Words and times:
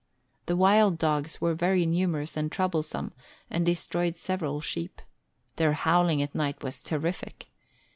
The 0.47 0.55
wild 0.55 0.97
dogs 0.97 1.39
were 1.39 1.53
very 1.53 1.85
numerous 1.85 2.35
and 2.35 2.51
troublesome, 2.51 3.11
and 3.51 3.63
destroyed 3.63 4.15
several 4.15 4.59
sheep. 4.59 4.99
Their 5.57 5.73
howling 5.73 6.23
at 6.23 6.33
night 6.33 6.63
was 6.63 6.81
terrific. 6.81 7.51